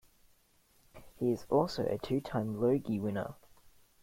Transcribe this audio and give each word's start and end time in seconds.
He 1.17 1.31
is 1.31 1.45
also 1.51 1.85
a 1.85 1.99
two-time 1.99 2.59
Logie 2.59 2.99
winner. 2.99 3.35